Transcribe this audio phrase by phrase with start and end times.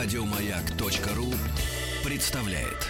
[0.00, 1.34] Радиомаяк.ру
[2.04, 2.86] представляет.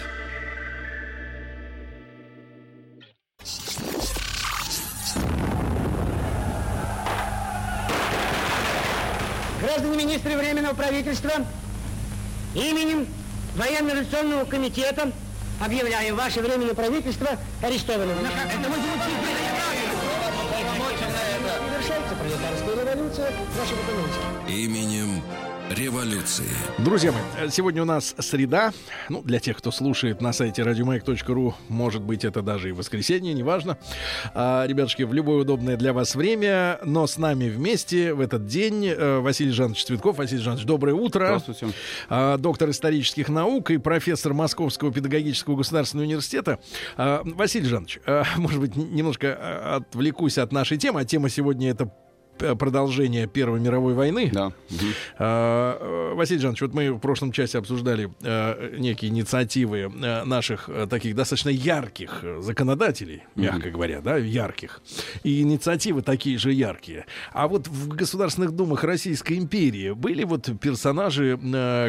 [9.59, 11.31] Граждане министры Временного правительства,
[12.53, 13.07] именем
[13.55, 15.11] Военно-революционного комитета
[15.59, 17.29] объявляю ваше Временное правительство
[17.63, 18.17] арестованным.
[18.19, 18.69] Это
[21.71, 24.63] Завершается пролетарская революция вашей документе.
[24.63, 25.23] Именем
[25.69, 26.45] революции.
[26.79, 28.73] Друзья мои, сегодня у нас среда.
[29.09, 33.77] Ну, для тех, кто слушает на сайте радиомаяк.ру, может быть, это даже и воскресенье, неважно.
[34.33, 38.85] А, ребятушки, в любое удобное для вас время, но с нами вместе в этот день
[38.85, 40.17] э, Василий Жанович Цветков.
[40.17, 41.39] Василий Жанович, доброе утро.
[41.39, 41.75] Здравствуйте.
[42.09, 46.59] А, доктор исторических наук и профессор Московского педагогического государственного университета.
[46.97, 51.69] А, Василий Жанович, а, может быть, немножко а, отвлекусь от нашей темы, а тема сегодня
[51.69, 51.91] это
[52.39, 54.29] п- продолжение Первой мировой войны.
[54.33, 54.51] Да.
[55.17, 55.77] А,
[56.11, 61.15] э, Василий Жанович, вот мы в прошлом часе обсуждали э, некие инициативы э, наших таких
[61.15, 64.81] достаточно ярких законодателей, мягко говоря, да, ярких.
[65.23, 67.05] И инициативы такие же яркие.
[67.33, 71.37] А вот в государственных думах Российской империи были вот персонажи,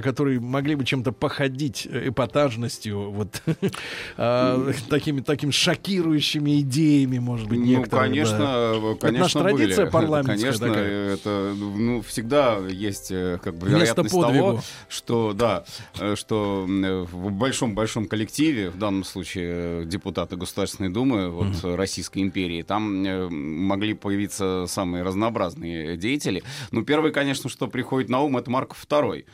[0.02, 3.42] которые могли бы чем-то походить эпатажностью, вот
[4.88, 8.72] такими, такими шокирующими идеями, может быть, Ну, некоторые, конечно, да.
[9.00, 10.39] конечно, Это наша традиция были.
[10.40, 11.14] Конечно, такая.
[11.14, 14.46] это ну всегда есть э, как бы Место вероятность подвигу.
[14.46, 15.64] того, что да,
[15.98, 21.74] э, что э, в большом большом коллективе, в данном случае депутаты Государственной Думы вот э,
[21.74, 23.28] Российской империи, там
[23.66, 26.42] могли появиться самые разнообразные деятели.
[26.70, 29.24] Ну первый, конечно, что приходит на ум, это Марков II.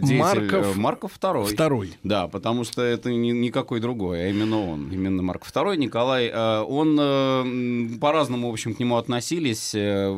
[0.00, 1.46] Деятель Марков Марков II.
[1.54, 1.94] Второй.
[2.02, 6.32] Да, потому что это не, никакой другой, а именно он, именно Марк II, Николай.
[6.32, 9.74] Он по-разному, в общем, к нему относились.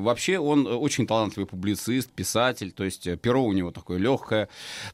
[0.07, 4.49] Э, Вообще он очень талантливый публицист, писатель, то есть э, перо у него такое легкое.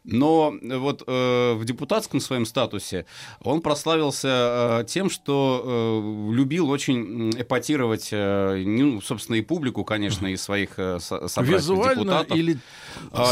[0.04, 3.04] Но э, вот э, в депутатском своем статусе
[3.42, 10.26] он прославился э, тем, что э, любил очень эпатировать, э, ну, собственно, и публику, конечно,
[10.26, 12.36] и своих э, со- собратьев Визуально депутатов.
[12.36, 12.58] или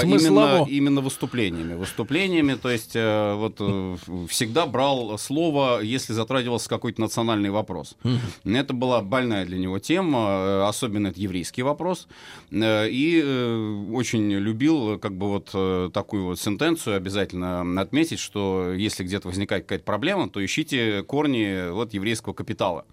[0.01, 0.57] смыслово?
[0.65, 1.75] Именно, именно выступлениями.
[1.75, 3.97] Выступлениями, то есть э, вот э,
[4.29, 7.97] всегда брал слово, если затрагивался какой-то национальный вопрос.
[8.45, 12.09] Это была больная для него тема, э, особенно это еврейский вопрос.
[12.51, 18.73] Э, И э, очень любил как бы вот э, такую вот сентенцию обязательно отметить, что
[18.73, 22.85] если где-то возникает какая-то проблема, то ищите корни вот еврейского капитала.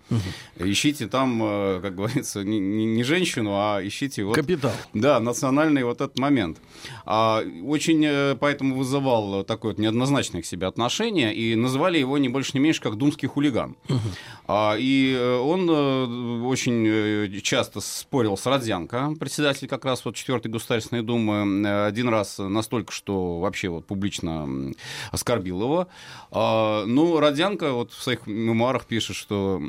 [0.58, 4.72] Ищите там, э, как говорится, не, женщину, а ищите вот капитал.
[4.94, 6.58] да, национальный вот этот момент.
[7.06, 12.30] А, очень э, поэтому вызывал такое вот неоднозначное к себе отношение, и называли его не
[12.30, 13.76] больше, не меньше, как думский хулиган.
[14.48, 20.16] А, и э, он э, очень э, часто спорил с Родзянко, председатель как раз вот
[20.16, 24.74] 4 Государственной Думы, э, один раз настолько, что вообще вот публично
[25.12, 25.88] оскорбил его.
[26.32, 29.62] А, ну, Родзянко вот в своих мемуарах пишет, что,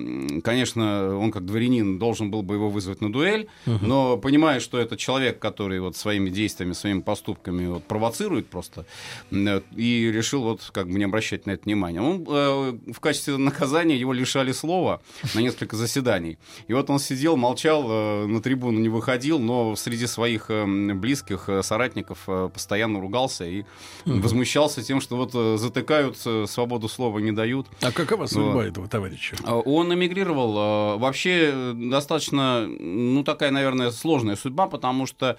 [0.42, 4.96] конечно, он как дворянин должен был бы его вызвать на дуэль, но понимая, что это
[4.96, 8.86] человек, который вот своими действиями, своими поступками вот провоцирует просто,
[9.30, 12.00] э, и решил вот как бы не обращать на это внимания.
[12.00, 15.02] Он э, в качестве наказания его лишали слова
[15.34, 16.38] на несколько заседаний.
[16.68, 18.40] И вот он сидел, молчал, на
[18.78, 23.64] не выходил, но среди своих э, м, близких э, соратников э, постоянно ругался и
[24.04, 26.16] возмущался тем, что вот э, затыкают,
[26.48, 27.66] свободу слова не дают.
[27.82, 28.66] А какова судьба Вот.
[28.66, 29.36] этого товарища?
[29.44, 30.98] Он эмигрировал.
[30.98, 35.36] Вообще достаточно, ну, такая, наверное, сложная судьба, потому что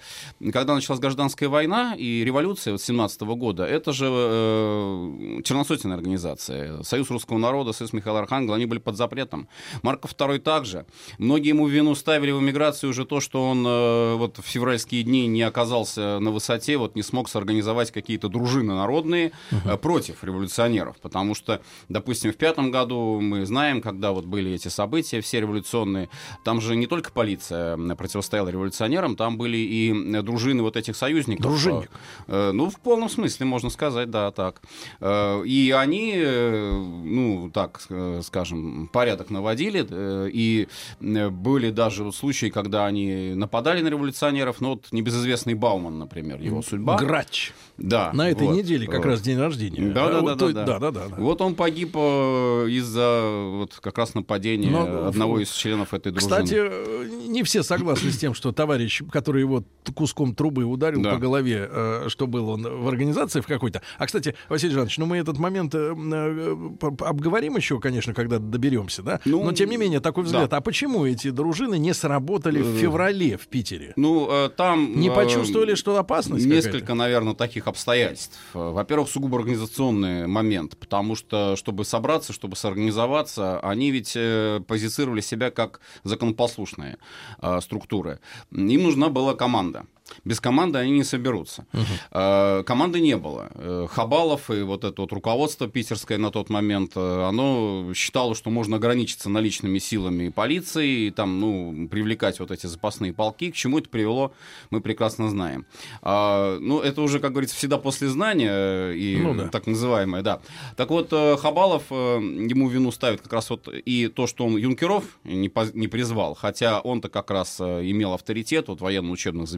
[0.52, 6.82] когда началась гражданская война и революция вот 17 года, это же э, черносотенная организация.
[6.82, 9.48] Союз русского народа, Союз Михаила Архангела, они были под запретом.
[9.82, 10.86] Марков II также.
[11.18, 15.26] Многие ему вину ставили в эмиграции уже то, что он э, вот в февральские дни
[15.26, 20.96] не оказался на высоте, вот не смог сорганизовать какие-то дружины народные э, против революционеров.
[21.00, 26.08] Потому что, допустим, в пятом году мы знаем, когда вот были эти события все революционные,
[26.44, 31.46] там же не только полиция противостояла революционерам, там были и дружины вот этих союзников.
[31.46, 31.90] Дружинник.
[32.26, 34.62] Э, Ну, в полном смысле, можно сказать, да, так.
[35.00, 37.80] Э, И они, э, ну, так,
[38.22, 39.86] скажем, порядок наводили,
[40.32, 40.68] и
[41.00, 46.62] были даже вот случаи, когда они нападали на революционеров, ну, вот небезызвестный Бауман, например, его
[46.62, 46.96] судьба.
[46.96, 47.52] Грач.
[47.80, 48.10] Да.
[48.12, 48.56] На этой вот.
[48.56, 49.90] неделе как раз день рождения.
[49.90, 51.16] да, да, вот да, то- да, да, да, да.
[51.16, 53.22] Вот он погиб э, из-за
[53.58, 56.30] вот как раз нападения Но, одного из членов этой дружины.
[56.30, 61.12] Кстати, э, не все согласны с тем, что товарищ, который его куском трубы ударил Да.
[61.12, 63.80] по голове, э, что был он в организации в какой-то.
[63.98, 69.20] А, кстати, Василий Жанович, ну мы этот момент обговорим еще, конечно, когда доберемся, да?
[69.24, 70.50] Ну, Но, тем не менее, такой взгляд.
[70.50, 70.58] да.
[70.58, 73.92] А почему эти дружины не сработали в феврале в Питере?
[73.96, 75.00] Ну, там...
[75.00, 78.38] Не почувствовали, что опасность Несколько, наверное, таких обстоятельств.
[78.52, 85.50] Во-первых, сугубо организационный момент, потому что, чтобы собраться, чтобы сорганизоваться, они ведь э, позицировали себя
[85.50, 86.98] как законопослушные
[87.40, 88.20] э, структуры.
[88.50, 89.86] Им нужна была команда.
[90.24, 91.66] Без команды они не соберутся.
[92.12, 93.50] Э, Команды не было.
[93.54, 98.50] Э, Хабалов и вот это вот руководство питерское на тот момент, э, оно считало, что
[98.50, 103.50] можно ограничиться наличными силами полиции, и там, ну, привлекать вот эти запасные полки.
[103.50, 104.32] К чему это привело,
[104.70, 105.66] мы прекрасно знаем.
[106.02, 109.48] А, ну, это уже, как говорится, всегда после знания, э, и Ну да.
[109.48, 110.40] так называемое, да.
[110.76, 115.48] Так вот, Хабалов, ему вину ставит как раз вот и то, что он юнкеров не,
[115.48, 119.48] поз- не призвал, хотя он-то как раз имел авторитет вот военно-учебных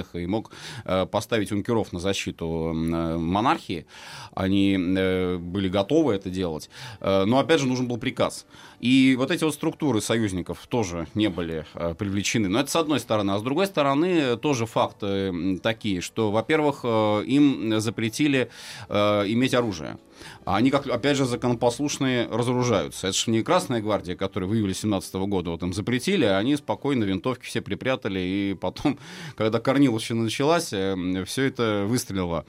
[0.00, 0.50] заведениях и мог
[0.84, 3.86] э, поставить юнкеров на защиту э, монархии.
[4.34, 6.70] Они э, были готовы это делать.
[7.00, 8.46] Но, опять же, нужен был приказ.
[8.80, 11.64] И вот эти вот структуры союзников тоже не были
[11.98, 12.48] привлечены.
[12.48, 13.32] Но это с одной стороны.
[13.32, 18.50] А с другой стороны, тоже факты такие, что, во-первых, им запретили
[18.88, 19.98] иметь оружие.
[20.44, 23.08] А они, как, опять же, законопослушные разоружаются.
[23.08, 26.56] Это же не Красная гвардия, которая в июле 17 года вот им запретили, а они
[26.56, 28.98] спокойно винтовки все припрятали, и потом,
[29.36, 29.58] когда
[29.90, 32.44] Корниловщина началась, все это выстрелило.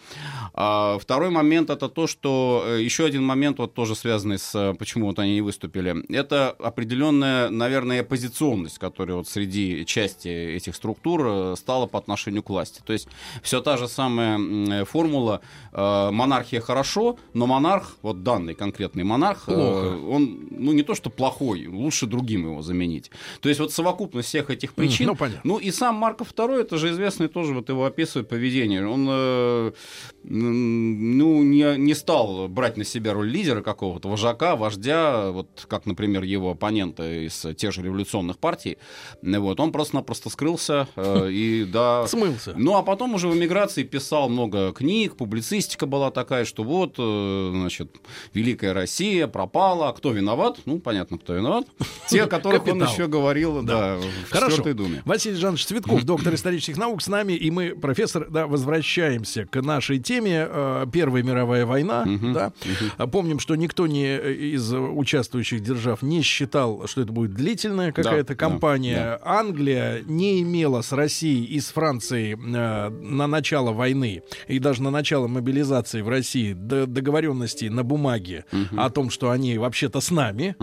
[0.54, 4.74] А второй момент это то, что э, еще один момент, вот тоже связанный с э,
[4.78, 11.22] почему вот они не выступили, это определенная, наверное, оппозиционность, которая вот среди части этих структур
[11.26, 12.82] э, стала по отношению к власти.
[12.86, 13.08] То есть
[13.42, 15.42] все та же самая формула
[15.72, 20.00] э, монархия хорошо, но монарх, вот данный конкретный монарх, э, Плохо.
[20.10, 23.12] он, ну не то что плохой, лучше другим его заменить.
[23.40, 25.08] То есть вот совокупность всех этих причин.
[25.08, 25.42] ну, понятно.
[25.44, 26.92] Ну и сам Марков II, это же
[27.22, 28.88] известный тоже, вот его описывает поведение.
[28.88, 29.72] Он, э,
[30.24, 36.24] ну, не, не стал брать на себя роль лидера какого-то, вожака, вождя, вот как, например,
[36.24, 38.78] его оппонента из тех же революционных партий.
[39.22, 42.08] Вот, он просто-напросто скрылся э, и, да...
[42.08, 42.54] Смылся.
[42.58, 47.52] Ну, а потом уже в эмиграции писал много книг, публицистика была такая, что вот, э,
[47.54, 47.96] значит,
[48.34, 49.90] Великая Россия пропала.
[49.90, 50.60] А Кто виноват?
[50.66, 51.68] Ну, понятно, кто виноват.
[52.08, 54.62] Те, о которых он еще говорил, да, в Хорошо.
[54.74, 55.02] Думе.
[55.06, 60.00] Василий Жанович Цветков, доктор исторических наук, с нами, и мы, профессор, да, возвращаемся к нашей
[60.00, 62.06] теме э, Первая мировая война.
[62.34, 62.54] Да?
[62.98, 67.92] А Помним, что никто не э, из участвующих держав не считал, что это будет длительная
[67.92, 69.20] какая-то да, кампания.
[69.24, 74.90] Англия не имела с Россией и с Францией э, на начало войны и даже на
[74.92, 78.46] начало мобилизации в России д- договоренностей на бумаге
[78.78, 80.56] о том, что они вообще-то с нами.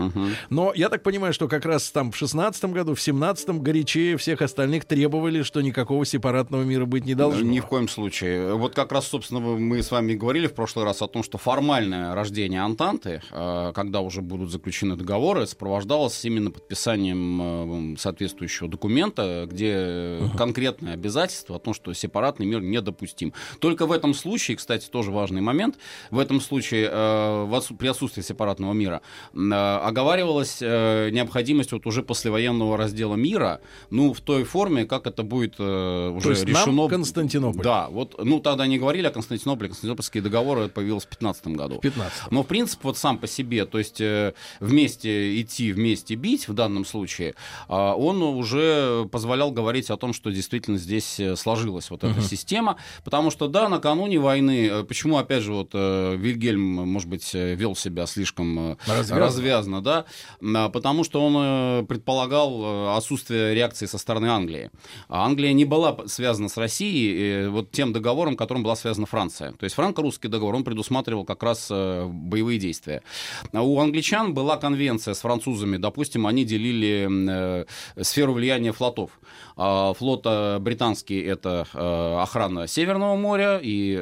[0.49, 4.41] Но я так понимаю, что как раз там в 16 году, в 17 горячее всех
[4.41, 6.05] остальных требовали, что никакого
[6.39, 7.41] сепаратного мира быть не должно.
[7.41, 8.53] Ни в коем случае.
[8.53, 12.15] Вот как раз, собственно, мы с вами говорили в прошлый раз о том, что формальное
[12.15, 20.19] рождение Антанты, э, когда уже будут заключены договоры, сопровождалось именно подписанием э, соответствующего документа, где
[20.37, 23.33] конкретное обязательство о том, что сепаратный мир недопустим.
[23.59, 25.77] Только в этом случае, кстати, тоже важный момент,
[26.11, 29.01] в этом случае э, при отсутствии сепаратного мира
[29.33, 33.59] э, оговаривалась э, необходимость вот уже послевоенного раздела мира,
[33.89, 36.87] ну, в той форме, как это будет э, уже То есть нам решено.
[36.87, 37.63] Константинополь.
[37.63, 41.77] Да, вот, ну, тогда не говорили о Константинополе, Константинопольские договоры появились в 15 году.
[41.77, 46.15] В 15 Но, в принципе, вот сам по себе, то есть э, вместе идти, вместе
[46.15, 47.35] бить в данном случае,
[47.67, 52.77] а, он уже позволял говорить о том, что действительно здесь э, сложилась вот эта система,
[53.03, 58.05] потому что, да, накануне войны, э, почему, опять же, вот Вильгельм, может быть, вел себя
[58.05, 59.19] слишком Развязно.
[59.19, 60.05] развязно, да,
[60.41, 64.71] а, потому что он предполагал отсутствие реакции со стороны Англии.
[65.07, 69.53] А Англия не была связана с Россией вот тем договором, которым была связана Франция.
[69.53, 73.01] То есть франко-русский договор, он предусматривал как раз э, боевые действия.
[73.53, 77.65] А У англичан была конвенция с французами, допустим, они делили э,
[78.03, 79.11] сферу влияния флотов.
[79.55, 81.65] А Флот э, британский— это
[82.21, 83.95] охрана Северного моря и,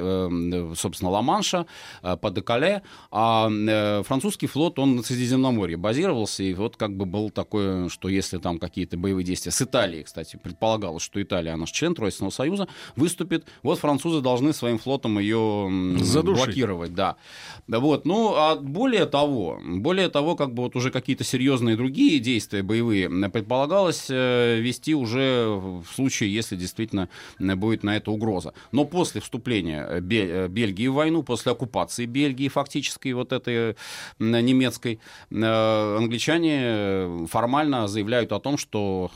[0.76, 1.66] собственно, Ла-Манша,
[2.02, 2.82] по Декале,
[3.12, 3.50] а
[4.04, 8.60] французский флот, он на Средиземноморье базировался, и вот как бы был такое, что если там
[8.60, 13.46] какие-то боевые действия с Италией, кстати, предполагалось, что Италия, она же член Тройственного Союза, выступит,
[13.64, 16.46] вот французы должны своим флотом ее Задушить.
[16.46, 17.16] блокировать, да.
[17.68, 22.20] Да Вот, ну, а более того, более того, как бы вот уже какие-то серьезные другие
[22.20, 27.10] действия боевые предполагалось э, вести уже в случае, если действительно
[27.40, 28.54] будет на это угроза.
[28.72, 33.76] Но после вступления э, э, Бельгии в войну, после оккупации Бельгии фактически вот этой
[34.20, 35.00] немецкой,
[35.30, 39.12] англичане формально заявляют о том, что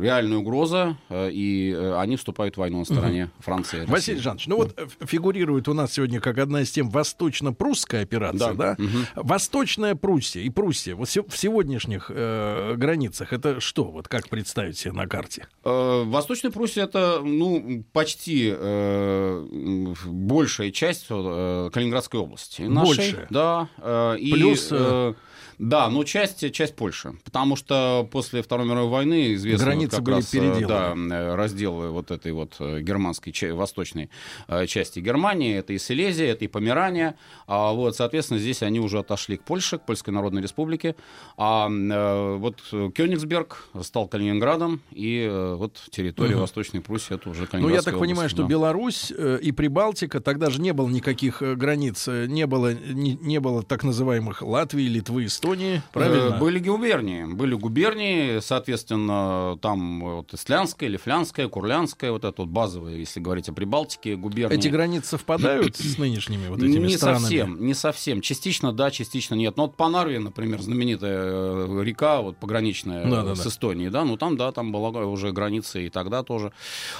[0.00, 3.32] реальная угроза, и они вступают в войну на стороне угу.
[3.40, 3.78] Франции.
[3.80, 3.92] России.
[3.92, 8.76] Василий Жанович, ну вот фигурирует у нас сегодня как одна из тем восточно-прусская операция, да?
[8.76, 8.84] да?
[8.84, 9.26] Угу.
[9.26, 13.84] Восточная Пруссия и Пруссия вот в сегодняшних э, границах это что?
[13.84, 15.48] Вот как представить себе на карте?
[15.64, 22.62] Э, Восточная Пруссия это ну почти э, большая часть э, Калининградской области.
[22.62, 23.26] Нашей, Больше.
[23.30, 23.68] Да.
[23.78, 24.70] Э, Плюс.
[24.70, 25.14] И, э,
[25.58, 27.14] да, но часть, часть Польши.
[27.24, 31.08] Потому что после Второй мировой войны известно Границы как были раз, переделаны.
[31.08, 34.10] да, э, разделы вот этой вот э, германской, восточной
[34.48, 35.56] э, части Германии.
[35.56, 37.16] Это и Силезия, это и Померания.
[37.46, 40.96] А вот, соответственно, здесь они уже отошли к Польше, к Польской Народной Республике.
[41.36, 46.42] А вот Кёнигсберг стал Калининградом, и вот территория угу.
[46.42, 50.60] Восточной Пруссии это уже Ну, я так область, понимаю, что Беларусь и Прибалтика, тогда же
[50.60, 55.82] не было никаких границ, не было, не, не было так называемых Латвии, Литвы, Эстонии губернии,
[55.92, 56.36] правильно?
[56.36, 57.24] Э, были губернии.
[57.24, 63.52] Были губернии, соответственно, там вот Ислянская, Лифлянская, Курлянская, вот это вот базовые, если говорить о
[63.52, 64.58] Прибалтике, губернии.
[64.58, 67.22] Эти границы совпадают с нынешними вот этими не странами?
[67.22, 68.20] совсем, не совсем.
[68.20, 69.56] Частично да, частично нет.
[69.56, 74.04] Но вот по Нарве, например, знаменитая э, река, вот пограничная да, да, с Эстонией, да,
[74.04, 76.52] ну там, да, там была уже граница и тогда тоже.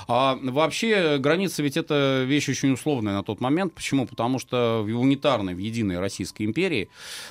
[0.08, 3.72] А вообще граница ведь это вещь очень условная на тот момент.
[3.74, 4.06] Почему?
[4.06, 6.88] Потому что в унитарной, в единой Российской империи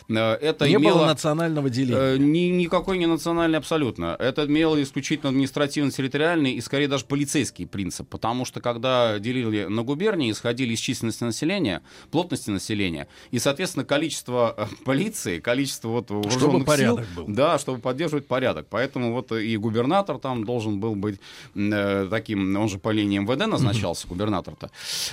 [0.10, 2.16] э, это не имело национального деления?
[2.16, 4.16] Э, ни, никакой не национальный абсолютно.
[4.20, 10.32] Это имело исключительно административно-территориальный и скорее даже полицейский принцип, потому что когда делили на губернии,
[10.32, 11.82] исходили из численности населения,
[12.12, 17.34] плотности населения и, соответственно, количество э, полиции, количество вот чтобы порядок сил, был.
[17.34, 18.68] Да, чтобы поддерживать порядок.
[18.70, 21.20] Поэтому вот и губернатор там должен был быть
[21.56, 24.72] э, таким, он же по линии МВД назначался, губернатор-то.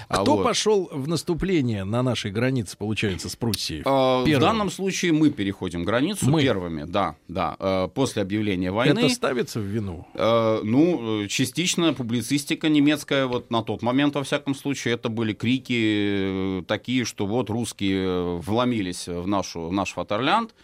[0.08, 0.44] А Кто вот.
[0.44, 3.82] пошел в наступление на нашей границе, получается, с Пруссией?
[3.84, 6.42] А, в данном случае мы переходим границу Мы.
[6.42, 8.98] первыми, да, да, э, после объявления войны.
[8.98, 10.06] Это ставится в вину?
[10.14, 16.60] Э, ну, частично публицистика немецкая, вот на тот момент, во всяком случае, это были крики
[16.60, 20.54] э, такие, что вот русские вломились в, нашу, в наш Фатерлянд,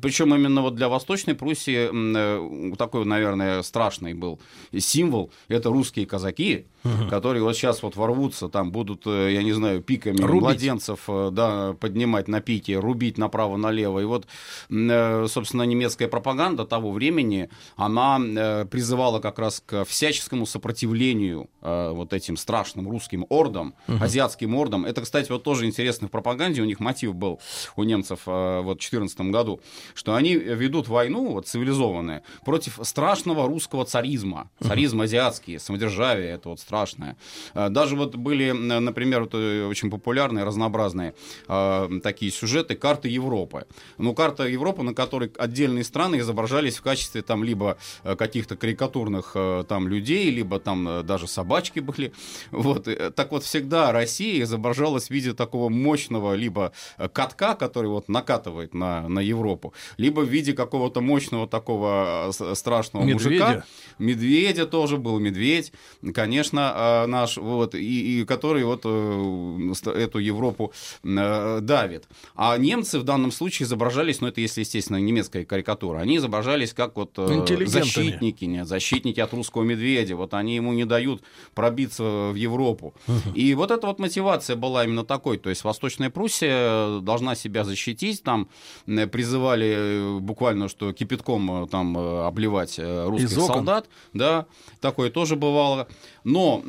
[0.00, 4.40] причем именно вот для Восточной Пруссии э, такой, наверное, страшный был
[4.76, 5.30] символ.
[5.48, 7.08] Это русские казаки, угу.
[7.08, 10.42] которые вот сейчас вот ворвутся, там будут, э, я не знаю, пиками Рубить.
[10.42, 14.00] младенцев э, да, поднимать на пике, рубить направо-налево.
[14.00, 14.26] И вот,
[14.68, 18.18] собственно, немецкая пропаганда того времени, она
[18.66, 24.02] призывала как раз к всяческому сопротивлению вот этим страшным русским ордам, угу.
[24.02, 24.84] азиатским ордам.
[24.84, 27.40] Это, кстати, вот тоже интересно в пропаганде, у них мотив был
[27.76, 29.60] у немцев вот в 2014 году
[29.94, 34.50] что они ведут войну, вот, цивилизованная, против страшного русского царизма.
[34.60, 37.16] Царизм азиатский, самодержавие, это вот страшное.
[37.54, 41.14] А, даже вот были, например, вот, э, очень популярные, разнообразные
[41.48, 43.66] э, такие сюжеты карты Европы.
[43.98, 49.32] Ну, карта Европы, на которой отдельные страны изображались в качестве там либо э, каких-то карикатурных
[49.34, 52.12] э, там людей, либо там даже собачки были.
[52.50, 52.88] Вот.
[53.14, 56.72] Так вот, всегда Россия изображалась в виде такого мощного либо
[57.12, 63.04] катка, который вот накатывает на, на Европу, либо в виде какого-то мощного такого э, страшного
[63.04, 63.44] Медведя.
[63.44, 63.64] мужика.
[63.98, 65.72] Медведя тоже был медведь,
[66.14, 72.08] конечно, э, наш, вот, и, и который вот э, эту Европу давит.
[72.34, 76.96] А немцы в данном случае изображались, ну это если, естественно, немецкая карикатура, они изображались как
[76.96, 81.22] вот защитники, нет, защитники от русского медведя, вот они ему не дают
[81.54, 82.02] пробиться
[82.32, 82.94] в Европу.
[83.34, 88.22] И вот эта вот мотивация была именно такой, то есть Восточная Пруссия должна себя защитить,
[88.22, 88.48] там
[88.86, 94.46] призывали э, буквально что кипятком э, там э, обливать русских солдат, да,
[94.80, 95.88] такое тоже бывало.
[96.24, 96.62] Но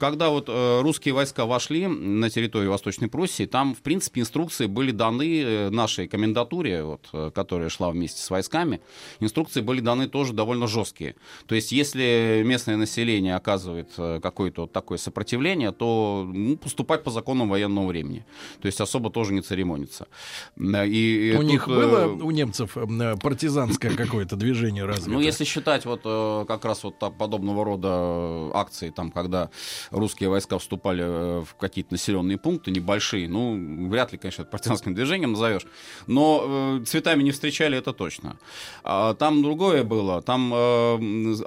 [0.00, 5.70] когда вот русские войска вошли на территорию Восточной Пруссии, там, в принципе, инструкции были даны
[5.70, 8.80] нашей комендатуре, вот, которая шла вместе с войсками,
[9.20, 11.16] инструкции были даны тоже довольно жесткие.
[11.46, 17.48] То есть, если местное население оказывает какое-то вот такое сопротивление, то ну, поступать по законам
[17.48, 18.24] военного времени.
[18.60, 20.08] То есть, особо тоже не церемониться.
[20.56, 25.10] И У тут, них было у немцев э, партизанское какое-то движение развито?
[25.10, 29.50] Ну, если считать вот э, как раз вот подобного рода э, акции, там, когда
[29.90, 31.02] русские войска вступали
[31.44, 35.66] в какие-то населенные пункты небольшие, ну, вряд ли, конечно, это партизанским движением назовешь,
[36.06, 38.38] но цветами не встречали, это точно.
[38.84, 40.52] А там другое было, там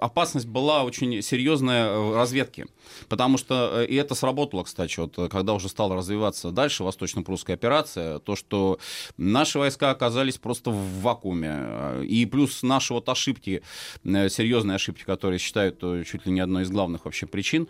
[0.02, 2.66] опасность была очень серьезная разведки,
[3.10, 8.36] потому что, и это сработало, кстати, вот, когда уже стала развиваться дальше восточно-прусская операция, то,
[8.36, 8.80] что
[9.18, 12.04] наши войска оказались просто в вакууме.
[12.04, 13.62] И плюс наши вот ошибки,
[14.04, 17.68] серьезные ошибки, которые считают чуть ли не одной из главных вообще причин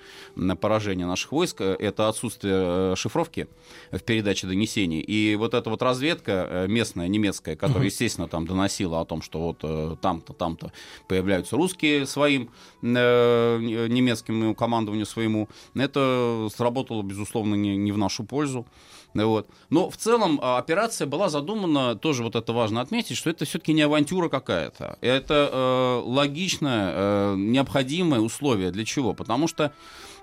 [0.59, 3.47] поражения наших войск, это отсутствие шифровки
[3.91, 4.99] в передаче донесений.
[5.01, 9.99] И вот эта вот разведка местная, немецкая, которая, естественно, там доносила о том, что вот
[10.01, 10.71] там-то, там-то
[11.07, 12.49] появляются русские своим
[12.81, 18.65] немецким командованию своему, это сработало, безусловно, не, не в нашу пользу.
[19.13, 19.49] Вот.
[19.69, 23.73] Но в целом а, операция была задумана, тоже вот это важно отметить, что это все-таки
[23.73, 24.97] не авантюра какая-то.
[25.01, 28.71] Это э, логичное, э, необходимое условие.
[28.71, 29.13] Для чего?
[29.13, 29.73] Потому что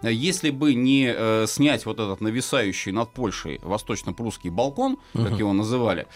[0.02, 5.28] если бы не э, снять вот этот нависающий над Польшей восточно-прусский балкон, uh-huh.
[5.28, 6.06] как его называли,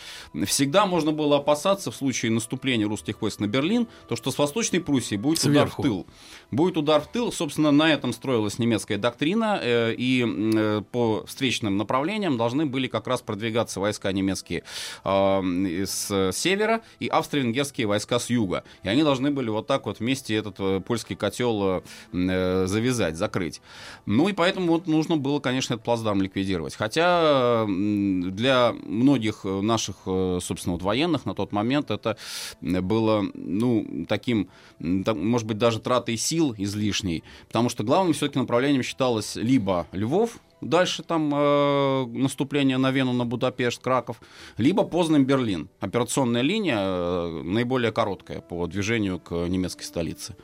[0.47, 4.81] всегда можно было опасаться в случае наступления русских войск на Берлин, то что с Восточной
[4.81, 5.59] Пруссии будет Сверху.
[5.59, 6.07] удар в тыл.
[6.51, 11.77] Будет удар в тыл, собственно, на этом строилась немецкая доктрина, э, и э, по встречным
[11.77, 14.65] направлениям должны были как раз продвигаться войска немецкие
[15.05, 18.65] э, с севера и австро-венгерские войска с юга.
[18.83, 23.61] И они должны были вот так вот вместе этот э, польский котел э, завязать, закрыть.
[24.07, 26.75] Ну и поэтому вот нужно было, конечно, этот плацдарм ликвидировать.
[26.75, 32.17] Хотя для многих наших, э, собственно, вот военных на тот момент это
[32.61, 34.49] было, ну, таким,
[34.79, 41.03] может быть, даже тратой сил излишней, потому что главным все-таки направлением считалось либо Львов, дальше
[41.03, 44.21] там э, наступление на Вену, на Будапешт, Краков,
[44.57, 45.69] либо Познань, Берлин.
[45.81, 50.37] Операционная линия э, наиболее короткая по движению к немецкой столице.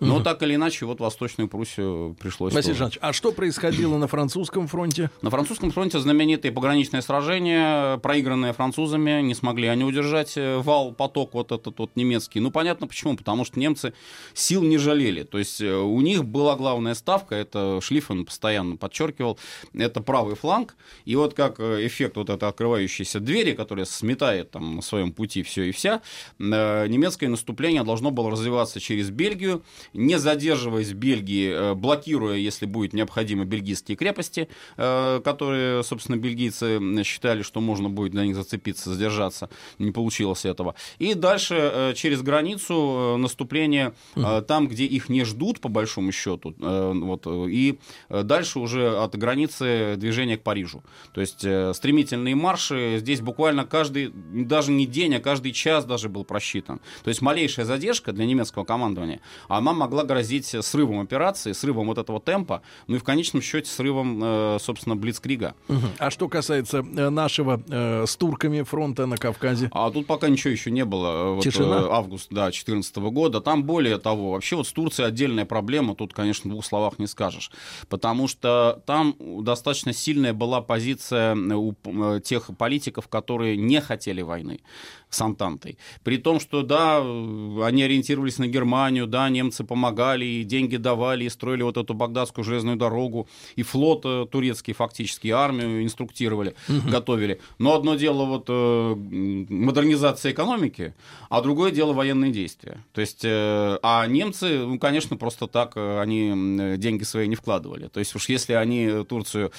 [0.00, 0.24] Но угу.
[0.24, 2.52] так или иначе, вот Восточную Пруссию пришлось...
[2.52, 5.10] Василий Жанович, а что происходило на французском фронте?
[5.22, 11.34] На французском фронте знаменитые пограничные сражения, проигранные французами, не смогли они удержать э, вал, поток
[11.34, 12.40] вот этот вот немецкий.
[12.40, 13.92] Ну, понятно почему, потому что немцы
[14.34, 15.22] сил не жалели.
[15.22, 19.38] То есть э, у них была главная ставка, это Шлиффен постоянно подчеркивал,
[19.74, 24.76] это правый фланг, и вот как э, эффект вот этой открывающейся двери, которая сметает там
[24.76, 26.02] на своем пути все и вся,
[26.38, 32.66] э, немецкое наступление должно было развиваться через Бельгию, не задерживаясь в Бельгии, э, блокируя, если
[32.66, 39.48] будет необходимо, бельгийские крепости, которые, собственно, бельгийцы считали, что можно будет для них зацепиться, задержаться,
[39.78, 40.74] не получилось этого.
[40.98, 47.78] И дальше через границу наступление там, где их не ждут, по большому счету, вот, и
[48.08, 50.82] дальше уже от границы границы движения к Парижу.
[51.12, 56.08] То есть э, стремительные марши здесь буквально каждый, даже не день, а каждый час даже
[56.08, 56.80] был просчитан.
[57.04, 62.20] То есть малейшая задержка для немецкого командования, она могла грозить срывом операции, срывом вот этого
[62.20, 65.54] темпа, ну и в конечном счете срывом, э, собственно, Блицкрига.
[65.68, 65.86] Угу.
[65.98, 69.70] А что касается э, нашего э, с турками фронта на Кавказе?
[69.72, 71.34] А тут пока ничего еще не было.
[71.34, 71.80] Вот, Тишина?
[71.80, 73.40] Э, август, да, 2014 года.
[73.40, 77.06] Там более того, вообще вот с Турцией отдельная проблема, тут, конечно, в двух словах не
[77.06, 77.50] скажешь.
[77.88, 79.16] Потому что там
[79.46, 81.74] достаточно сильная была позиция у
[82.20, 84.60] тех политиков, которые не хотели войны
[85.10, 85.78] с Антантой.
[86.02, 91.28] При том, что, да, они ориентировались на Германию, да, немцы помогали, и деньги давали, и
[91.28, 96.90] строили вот эту Багдадскую железную дорогу, и флот э, турецкий фактически, армию инструктировали, угу.
[96.90, 97.40] готовили.
[97.58, 100.94] Но одно дело вот э, модернизация экономики,
[101.30, 102.84] а другое дело военные действия.
[102.92, 107.88] То есть, э, а немцы, ну, конечно, просто так они деньги свои не вкладывали.
[107.88, 109.52] То есть уж если они Турцию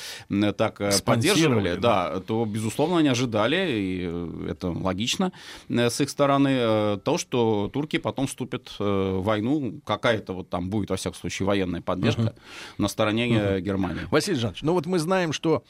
[0.58, 2.10] так поддерживали, да.
[2.12, 5.32] да, то, безусловно, они ожидали, и это логично,
[5.70, 10.70] с их стороны э, то, что турки потом вступят э, в войну, какая-то вот там
[10.70, 12.36] будет, во всяком случае, военная поддержка uh-huh.
[12.78, 13.62] на стороне uh-huh.
[13.62, 14.02] Германии.
[14.12, 15.64] Василий Жанович, ну вот мы знаем, что,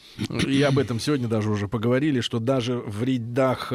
[0.47, 3.73] и об этом сегодня даже уже поговорили, что даже в рядах,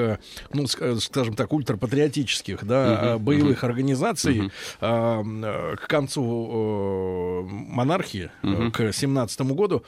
[0.52, 3.18] ну, скажем так, ультрапатриотических, да, uh-huh.
[3.18, 3.66] боевых uh-huh.
[3.66, 4.50] организаций
[4.80, 5.76] uh-huh.
[5.76, 8.70] к концу монархии, uh-huh.
[8.70, 9.84] к 17 году,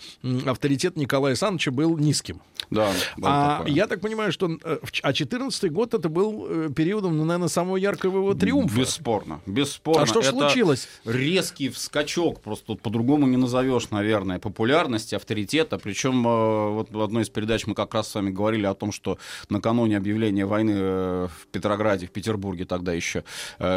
[0.46, 2.40] авторитет Николая Александровича был низким.
[2.70, 2.90] Да,
[3.22, 3.72] а такое.
[3.72, 4.58] я так понимаю, что
[5.02, 8.78] а 14 год это был э, периодом, ну, наверное, самого яркого его триумфа.
[8.78, 10.02] Бесспорно, бесспорно.
[10.02, 10.88] А что это случилось?
[11.04, 15.78] Резкий вскачок, просто тут по-другому не назовешь, наверное, популярности, авторитета.
[15.78, 18.92] Причем э, вот в одной из передач мы как раз с вами говорили о том,
[18.92, 23.24] что накануне объявления войны э, в Петрограде, в Петербурге тогда еще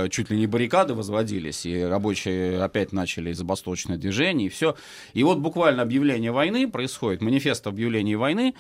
[0.10, 4.75] чуть ли не баррикады возводились, и рабочие опять начали забастовочное движение, и все.
[5.13, 8.56] И вот буквально объявление войны происходит, манифест объявления войны,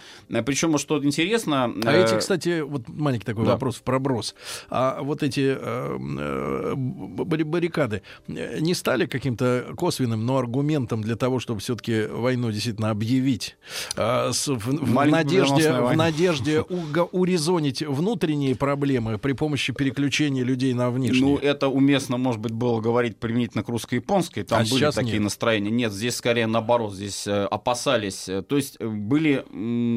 [0.45, 1.73] причем, что интересно...
[1.85, 3.53] А эти, кстати, вот маленький такой да.
[3.53, 4.35] вопрос в проброс.
[4.69, 11.59] А вот эти э, э, баррикады не стали каким-то косвенным, но аргументом для того, чтобы
[11.59, 13.57] все-таки войну действительно объявить?
[13.95, 20.89] А, с, в, в надежде, в надежде урезонить внутренние проблемы при помощи переключения людей на
[20.89, 21.21] внешние?
[21.21, 24.43] Ну, это уместно, может быть, было говорить применительно к русско-японской.
[24.43, 25.23] Там а были такие нет.
[25.23, 25.71] настроения.
[25.71, 26.93] Нет, здесь скорее наоборот.
[26.93, 29.45] Здесь э, опасались, то есть были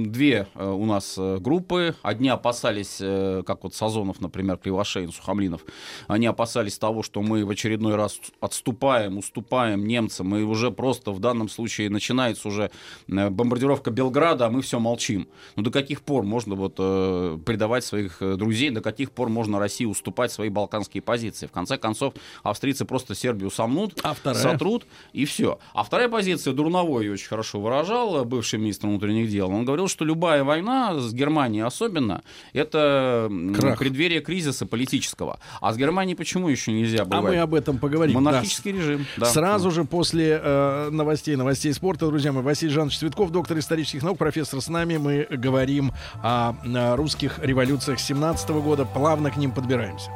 [0.06, 2.98] две у нас группы, одни опасались,
[3.42, 5.64] как вот Сазонов, например, Кривошеин, Сухомлинов,
[6.08, 11.20] они опасались того, что мы в очередной раз отступаем, уступаем немцам, и уже просто в
[11.20, 12.70] данном случае начинается уже
[13.06, 15.28] бомбардировка Белграда, а мы все молчим.
[15.56, 20.32] Ну до каких пор можно вот предавать своих друзей, до каких пор можно России уступать
[20.32, 21.46] свои балканские позиции?
[21.46, 24.42] В конце концов, австрийцы просто Сербию сомнут, а вторая?
[24.42, 25.58] сотрут, и все.
[25.74, 30.44] А вторая позиция, Дурновой очень хорошо выражал, бывший министр внутренних дел, он говорил, что любая
[30.44, 32.22] война, с Германией особенно,
[32.52, 33.78] это Крах.
[33.78, 35.38] преддверие кризиса политического.
[35.60, 37.18] А с Германией почему еще нельзя было?
[37.18, 38.16] А мы об этом поговорим.
[38.16, 38.78] Монархический да.
[38.78, 39.06] режим.
[39.16, 39.26] Да.
[39.26, 39.74] Сразу да.
[39.74, 44.60] же после э, новостей, новостей спорта, друзья мои, Василий Жанович Цветков, доктор исторических наук, профессор
[44.60, 50.10] с нами, мы говорим о, о русских революциях 17 -го года, плавно к ним подбираемся.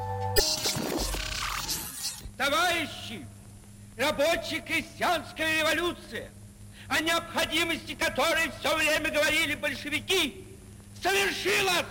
[2.37, 3.25] Товарищи,
[3.97, 6.31] рабочая крестьянская революция,
[6.89, 10.45] о необходимости которой все время говорили большевики,
[11.01, 11.87] совершилась!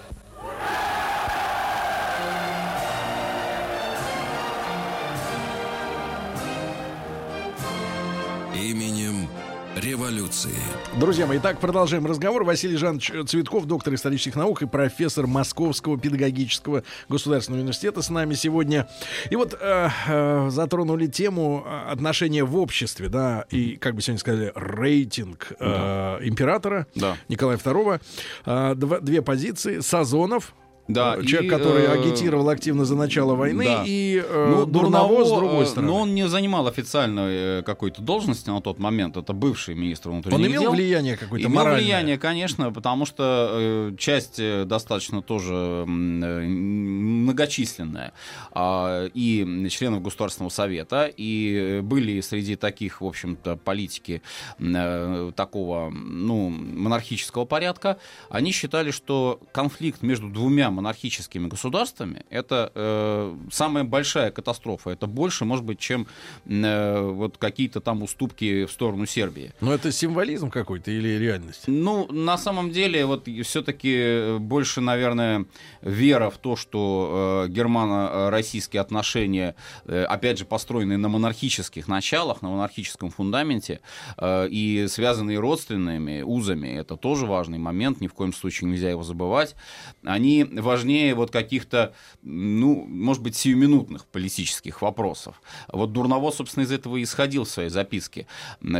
[8.63, 9.27] Именем
[9.75, 10.53] революции.
[10.97, 12.45] Друзья мои, итак, продолжаем разговор.
[12.45, 18.87] Василий Жанович Цветков, доктор исторических наук и профессор Московского педагогического государственного университета с нами сегодня.
[19.29, 24.19] И вот э, э, затронули тему э, отношения в обществе, да, и, как бы сегодня
[24.19, 26.19] сказали, рейтинг э, да.
[26.25, 27.17] императора да.
[27.27, 28.01] Николая II.
[28.45, 29.81] Э, дв- две позиции.
[29.81, 30.53] Сазонов,
[30.87, 33.83] да, э, Человек, и, который э, агитировал активно за начало войны, да.
[33.85, 35.91] и э, ну, Дурново, с другой стороны.
[35.91, 39.15] Но он не занимал официальной э, какой-то должности на тот момент.
[39.15, 40.45] Это бывший министр внутренних дел.
[40.45, 40.71] Он имел дел.
[40.73, 41.81] влияние какое-то имел моральное?
[41.81, 48.11] влияние, конечно, потому что э, часть достаточно тоже э, многочисленная.
[48.53, 54.21] Э, и членов Государственного совета, и были среди таких, в общем-то, политики
[54.59, 57.99] э, такого, ну, монархического порядка.
[58.29, 64.89] Они считали, что конфликт между двумя монархическими государствами, это э, самая большая катастрофа.
[64.89, 66.07] Это больше, может быть, чем
[66.45, 69.53] э, вот какие-то там уступки в сторону Сербии.
[69.61, 71.63] Но это символизм какой-то или реальность?
[71.67, 75.45] Ну, на самом деле, вот все-таки больше, наверное,
[75.81, 79.55] вера в то, что э, германо-российские отношения,
[79.85, 83.79] э, опять же, построенные на монархических началах, на монархическом фундаменте
[84.17, 89.03] э, и связанные родственными узами, это тоже важный момент, ни в коем случае нельзя его
[89.03, 89.55] забывать,
[90.03, 95.41] они важнее вот каких-то, ну, может быть, сиюминутных политических вопросов.
[95.71, 98.27] Вот Дурново, собственно, из этого и исходил в своей записке,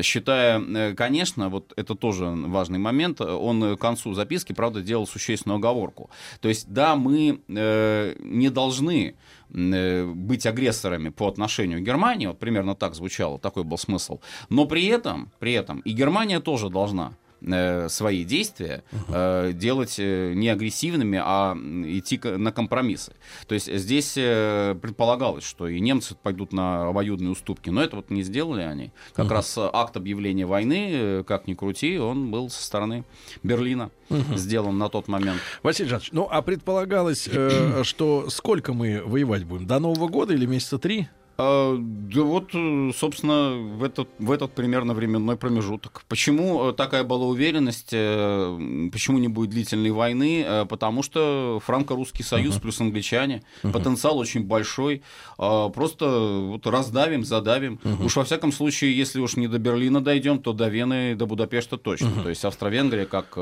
[0.02, 5.58] считая, э, конечно, вот это тоже важный момент, он к концу записки, правда, делал существенную
[5.58, 6.10] оговорку.
[6.42, 9.16] То есть, да, мы э, не должны
[9.54, 14.20] э, быть агрессорами по отношению к Германии, вот примерно так звучало, такой был смысл,
[14.50, 17.14] но при этом, при этом и Германия тоже должна
[17.46, 23.14] Э, свои действия э, делать э, не агрессивными, а идти на компромиссы.
[23.48, 28.24] То есть здесь предполагалось, что и немцы пойдут на обоюдные уступки, но это вот не
[28.24, 28.92] сделали они.
[29.14, 33.04] Как uh раз акт объявления войны, как ни крути, он был со стороны
[33.42, 35.42] Берлина uh сделан на тот момент.
[35.64, 37.28] Василий Жанович, ну а предполагалось,
[37.84, 39.66] что сколько мы воевать будем?
[39.66, 41.08] До Нового года или месяца три?
[41.36, 46.04] А, да вот, э, собственно, в этот, в этот примерно временной промежуток.
[46.08, 50.46] Почему э, такая была уверенность, э, почему не будет длительной войны?
[50.70, 52.62] Потому что франко-русский союз uh-huh.
[52.62, 53.72] плюс англичане, uh-huh.
[53.72, 55.02] потенциал очень большой.
[55.40, 56.08] А, просто
[56.50, 57.80] вот раздавим, задавим.
[57.84, 58.06] Uh-huh.
[58.06, 61.78] Уж во всяком случае, если уж не до Берлина дойдем, то до Вены, до Будапешта
[61.78, 62.08] точно.
[62.08, 62.24] Uh-huh.
[62.24, 63.34] То есть Австро-Венгрия как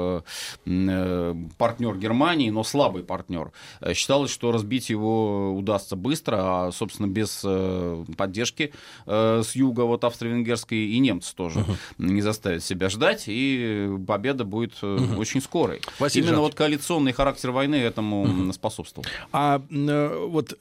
[0.64, 3.52] партнер Германии, но слабый партнер.
[3.94, 7.44] Считалось, что разбить его удастся быстро, а, собственно, без
[8.18, 8.74] поддержки
[9.06, 11.76] э, с юга, вот австро-венгерской, и немцы тоже uh-huh.
[11.98, 15.18] не заставят себя ждать, и победа будет uh-huh.
[15.18, 15.82] очень скорой.
[16.00, 16.52] Василий Именно Жанович.
[16.54, 18.54] вот коалиционный характер войны этому uh-huh.
[18.54, 19.06] способствовал.
[19.32, 20.58] А э, вот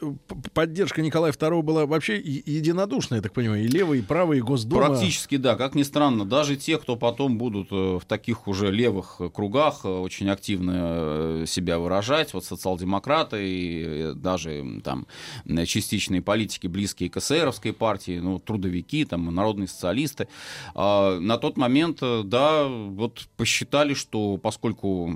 [0.55, 4.87] поддержка Николая II была вообще единодушная, я так понимаю, и левые, и правые, и Госдума?
[4.87, 6.25] Практически, да, как ни странно.
[6.25, 12.45] Даже те, кто потом будут в таких уже левых кругах очень активно себя выражать, вот
[12.45, 15.07] социал-демократы и даже там
[15.67, 20.29] частичные политики, близкие к эсеровской партии, ну, трудовики, там, народные социалисты,
[20.75, 25.11] а, на тот момент, э, да, вот посчитали, что поскольку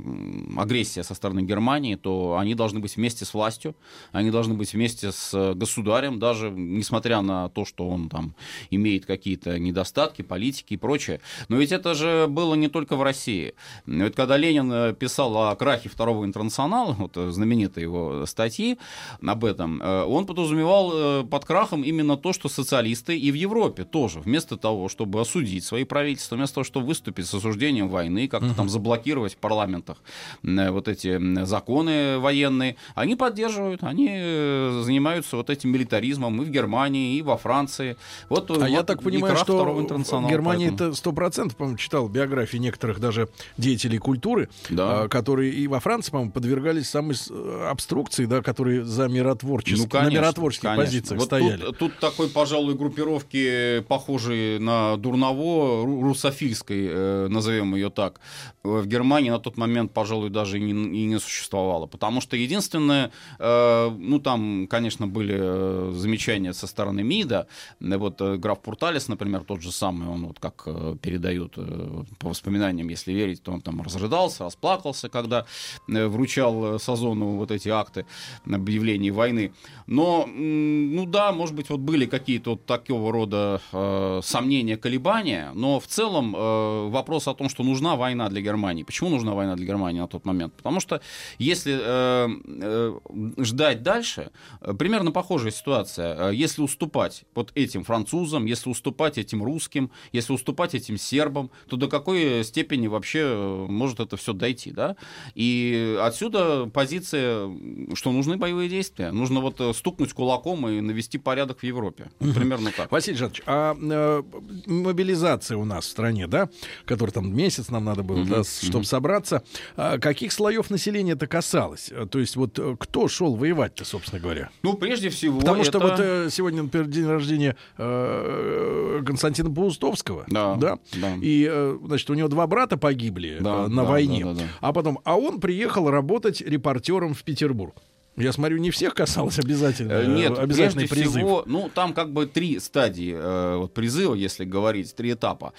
[0.56, 3.74] агрессия со стороны Германии, то они должны быть вместе с властью,
[4.12, 8.34] они должны быть вместе с государем, даже несмотря на то, что он там
[8.70, 11.20] имеет какие-то недостатки, политики и прочее.
[11.48, 13.54] Но ведь это же было не только в России.
[13.86, 18.78] Ведь когда Ленин э, писал о крахе второго интернационала, вот знаменитые его статьи
[19.22, 24.20] об этом, э, он подразумевал под крахом именно то, что социалисты и в Европе тоже,
[24.20, 28.54] вместо того, чтобы осудить свои правительства, вместо того, чтобы выступить с осуждением войны, как-то угу.
[28.54, 29.98] там заблокировать в парламентах
[30.42, 37.16] вот эти законы военные, они поддерживают, они э, занимаются вот этим милитаризмом и в Германии,
[37.16, 37.96] и во Франции.
[38.28, 40.90] Вот, а вот я так понимаю, что в Германии поэтому...
[40.90, 45.02] это сто процентов, по-моему, читал биографии некоторых даже деятелей культуры, да.
[45.02, 49.90] А, которые и во Франции, по-моему, подвергались самой э, обструкции, да, которые за миротворческие, ну,
[49.90, 50.84] конечно, на миротворческих конечно.
[50.84, 51.60] позициях вот стояли.
[51.60, 58.20] Тут, тут такой, пожалуй, группировки, похожие на Дурново, русофильской, э, назовем ее так,
[58.62, 61.86] в Германии на тот момент, пожалуй, даже и не, и не существовало.
[61.86, 67.46] Потому что единственное, э, ну там, конечно, были э, замечания со стороны МИДа.
[67.80, 72.28] Вот э, граф Пурталис, например, тот же самый, он вот как э, передают э, по
[72.30, 75.44] воспоминаниям, если верить, то он там разрыдался, расплакался, когда
[75.88, 78.06] э, вручал Сазону вот эти акты
[78.46, 79.52] объявления войны.
[79.86, 85.80] Но, ну да, может быть, вот были какие-то вот такого рода э, сомнения, колебания, но
[85.80, 88.82] в целом э, вопрос о том, что нужна война для Германии.
[88.82, 90.54] Почему нужна война для Германии на тот момент?
[90.54, 91.00] Потому что
[91.38, 92.98] если э, э,
[93.38, 96.30] ждать дальше, э, примерно похожая ситуация.
[96.30, 101.76] Э, если уступать вот этим французам, если уступать этим русским, если уступать этим сербам, то
[101.76, 104.96] до какой степени вообще э, может это все дойти, да?
[105.34, 107.50] И отсюда позиция,
[107.94, 109.10] что нужны боевые действия.
[109.12, 112.10] Нужно вот стукнуть кулаком и навести порядок в Европе.
[112.18, 112.90] Примерно так.
[112.90, 114.22] Василий Жанович, а э,
[114.66, 116.48] мобилизация у нас в стране, да,
[116.84, 119.42] которая там месяц нам надо было, да, чтобы собраться,
[119.76, 121.90] а каких слоев населения это касалось?
[122.10, 124.50] То есть вот э, кто шел воевать-то, собственно говоря?
[124.62, 125.70] Ну, прежде всего Потому это...
[125.70, 130.78] что вот э, сегодня, например, день рождения э, Константина Паустовского, да, да?
[130.94, 131.14] да.
[131.20, 134.40] и, э, значит, у него два брата погибли да, э, на да, войне, да, да,
[134.40, 134.46] да.
[134.60, 137.74] а потом, а он приехал работать репортером в Петербург.
[138.16, 139.92] Я смотрю, не всех касалось обязательно.
[139.92, 141.14] Э, нет, обязательный призыв.
[141.14, 145.52] Всего, ну, там как бы три стадии э, вот, призыва, если говорить, три этапа.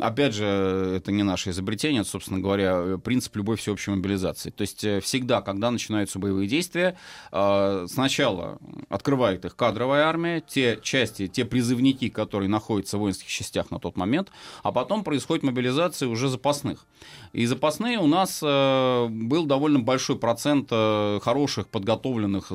[0.00, 0.46] Опять же,
[0.96, 4.48] это не наше изобретение, это, собственно говоря, принцип любой всеобщей мобилизации.
[4.50, 6.96] То есть э, всегда, когда начинаются боевые действия,
[7.32, 8.58] э, сначала
[8.88, 13.98] открывает их кадровая армия, те части, те призывники, которые находятся в воинских частях на тот
[13.98, 14.30] момент,
[14.62, 16.86] а потом происходит мобилизация уже запасных.
[17.32, 21.89] И запасные у нас э, был довольно большой процент э, хороших подготовленных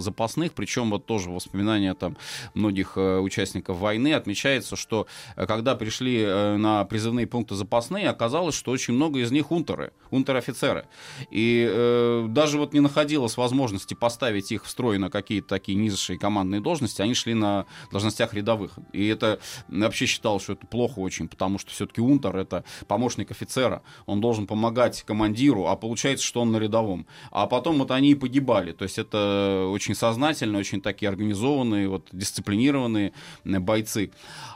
[0.01, 2.17] запасных, причем вот тоже воспоминания там
[2.53, 8.55] многих э, участников войны отмечается, что э, когда пришли э, на призывные пункты запасные, оказалось,
[8.55, 10.85] что очень много из них унтеры, унтер-офицеры.
[11.31, 16.19] И э, даже вот не находилось возможности поставить их в строй на какие-то такие низшие
[16.19, 18.77] командные должности, они шли на должностях рядовых.
[18.93, 23.81] И это вообще считалось, что это плохо очень, потому что все-таки унтер это помощник офицера,
[24.05, 27.05] он должен помогать командиру, а получается, что он на рядовом.
[27.31, 28.71] А потом вот они и погибали.
[28.71, 29.24] То есть это
[29.71, 34.11] очень сознательно, очень такие организованные, вот, дисциплинированные бойцы.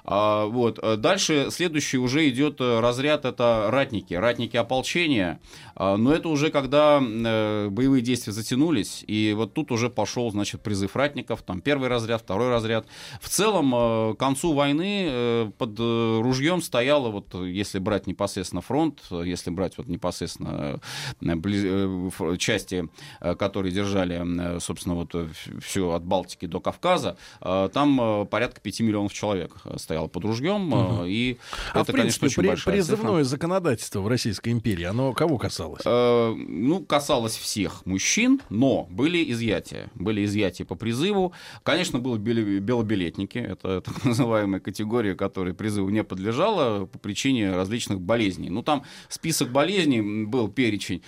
[0.05, 0.79] А, вот.
[0.99, 5.39] Дальше следующий уже идет разряд, это ратники, ратники ополчения.
[5.75, 10.61] А, но это уже когда э, боевые действия затянулись, и вот тут уже пошел, значит,
[10.61, 12.85] призыв ратников, там первый разряд, второй разряд.
[13.21, 19.01] В целом, э, к концу войны э, под ружьем стояло, вот если брать непосредственно фронт,
[19.09, 20.81] если брать вот непосредственно
[21.21, 22.89] э, части,
[23.21, 24.21] э, которые держали,
[24.55, 25.15] э, собственно, вот
[25.61, 31.03] все от Балтики до Кавказа, там порядка 5 миллионов человек стояло под ружьем, угу.
[31.05, 31.37] и
[31.73, 33.23] а это, в принципе, конечно, очень при, большая призывное цифра.
[33.23, 35.83] законодательство в Российской империи, оно кого касалось?
[35.85, 39.89] Ну, касалось всех мужчин, но были изъятия.
[39.95, 41.33] Были изъятия по призыву.
[41.63, 48.49] Конечно, были белобилетники, это так называемая категория, которая призыву не подлежала по причине различных болезней.
[48.49, 51.01] Ну, там список болезней был перечень.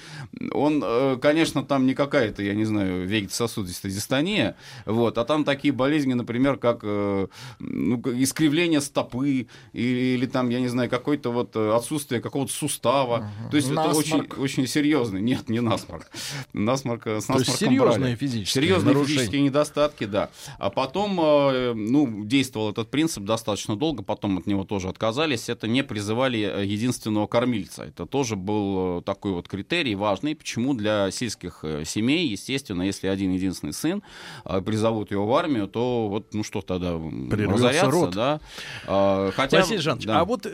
[0.51, 3.07] Он, э, конечно, там не какая-то, я не знаю,
[3.41, 7.27] вегетососудистая дистония, вот, а там такие болезни, например, как э,
[7.59, 13.31] ну, искривление стопы или, или там, я не знаю, какое-то вот э, отсутствие какого-то сустава.
[13.41, 13.51] Угу.
[13.51, 14.07] То есть насморк.
[14.07, 15.21] это очень, очень серьезный.
[15.21, 16.09] Нет, не насморк.
[16.53, 18.15] Насморк с насморком То есть серьезные брали.
[18.15, 19.17] физические Серьезные нарушения.
[19.17, 20.29] физические недостатки, да.
[20.57, 25.49] А потом, ну, действовал этот принцип достаточно долго, потом от него тоже отказались.
[25.49, 27.83] Это не призывали единственного кормильца.
[27.83, 30.35] Это тоже был Э, такой вот критерий важный.
[30.35, 34.03] Почему для сельских э, семей, естественно, если один единственный сын
[34.45, 36.93] э, призовут его в армию, то вот, ну что тогда,
[37.29, 38.11] разорятся, род.
[38.15, 38.39] да.
[38.87, 40.19] А, хотя, Василий Жанович, да.
[40.19, 40.47] а вот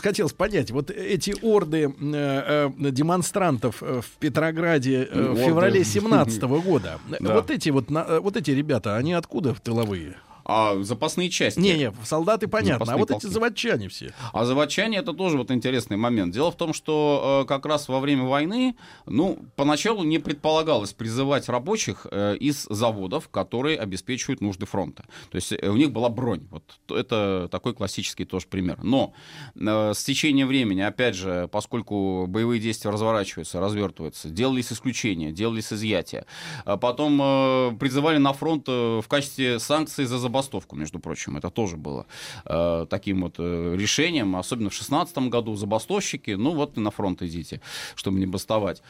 [0.00, 7.50] хотелось понять, вот эти орды э, демонстрантов в Петрограде э, в феврале 17 года, вот
[7.50, 10.16] эти вот, вот эти ребята, они откуда в тыловые?
[10.44, 11.58] А запасные части.
[11.58, 13.26] Не-не, солдаты понятно, а Запасные вот полки.
[13.26, 14.12] эти заводчане все.
[14.32, 16.34] А заводчане это тоже вот интересный момент.
[16.34, 18.76] Дело в том, что э, как раз во время войны,
[19.06, 25.04] ну, поначалу не предполагалось призывать рабочих э, из заводов, которые обеспечивают нужды фронта.
[25.30, 26.46] То есть э, у них была бронь.
[26.50, 28.78] Вот это такой классический тоже пример.
[28.82, 29.14] Но
[29.56, 36.26] э, с течением времени, опять же, поскольку боевые действия разворачиваются, развертываются, делались исключения, делались изъятия.
[36.64, 41.36] А потом э, призывали на фронт э, в качестве санкций за забастовку, между прочим.
[41.36, 42.06] Это тоже было
[42.44, 47.60] э, таким вот э, решением, особенно в 16 году забастовщики, ну вот на фронт идите,
[47.94, 48.82] чтобы не бастовать.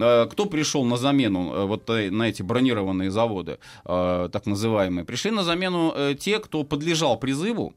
[0.00, 5.04] Э, кто пришел на замену э, вот э, на эти бронированные заводы, э, так называемые?
[5.04, 7.72] Пришли на замену э, те, кто подлежал призыву,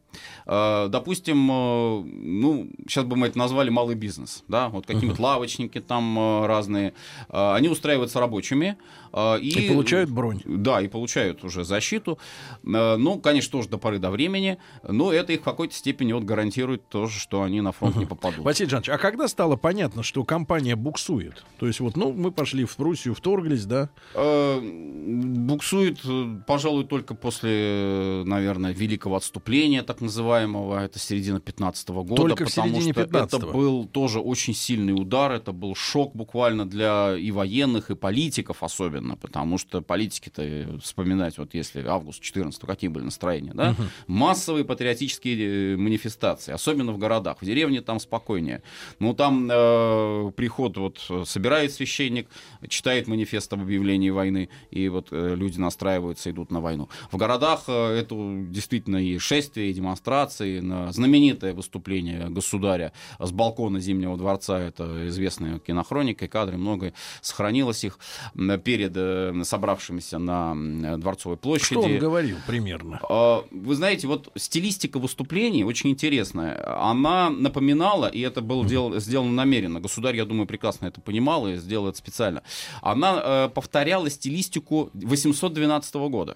[0.47, 5.81] Э, допустим, э, ну, сейчас бы мы это назвали малый бизнес, да, вот какие-нибудь лавочники
[5.81, 6.93] там э, разные,
[7.29, 8.77] Э, они устраиваются рабочими.
[9.15, 10.41] Э, И, И получают бронь.
[10.45, 12.19] Да, и получают уже защиту.
[12.63, 16.23] Э, Ну, конечно, тоже до поры до времени, но это их в какой-то степени вот
[16.23, 18.39] гарантирует тоже, что они на фронт не попадут.
[18.45, 21.43] Василий Жанович, а когда стало понятно, что компания буксует?
[21.60, 23.89] То есть вот, ну, мы пошли в Пруссию, вторглись, да?
[24.13, 32.15] Э, Буксует, э, пожалуй, только после, наверное, великого отступления, так называемого, это середина 15 года.
[32.15, 33.38] Только потому что 15-го.
[33.38, 38.63] это был тоже очень сильный удар, это был шок буквально для и военных, и политиков
[38.63, 43.75] особенно, потому что политики-то, э, вспоминать, вот если август 14 какие были настроения, да?
[44.07, 47.37] Массовые патриотические э, манифестации, особенно в городах.
[47.41, 48.63] В деревне там спокойнее.
[48.99, 52.27] Ну, там э, приход, вот, собирает священник,
[52.67, 56.89] читает манифест об объявлении войны, и вот э, люди настраиваются, идут на войну.
[57.11, 58.15] В городах э, это
[58.49, 65.59] действительно и шествия, и демонстрации, на знаменитое выступление государя с балкона Зимнего дворца, это известная
[65.59, 67.99] кинохроника, и кадры, много сохранилось их
[68.35, 68.59] м,
[68.95, 70.55] перед э, собравшимися на
[70.97, 71.65] Дворцовой площади.
[71.81, 72.99] Что он говорил примерно?
[73.10, 76.81] А, Вы знаете, вот стилистика выступлений очень интересная.
[76.91, 81.55] Она напоминала, и это было дел- сделано намеренно, государь, я думаю, прекрасно это понимал и
[81.58, 82.41] сделал это специально,
[82.81, 86.36] она э, повторяла стилистику 812 года.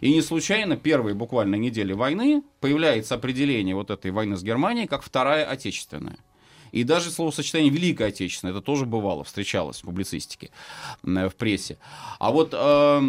[0.00, 5.02] И не случайно первые буквально недели войны появляется определение вот этой войны с Германией как
[5.02, 6.16] Вторая Отечественная.
[6.72, 10.50] И даже словосочетание Великая Отечественная, это тоже бывало, встречалось в публицистике,
[11.04, 11.78] э, в прессе.
[12.18, 13.02] А вот э,